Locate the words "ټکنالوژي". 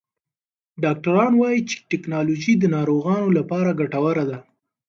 1.91-2.53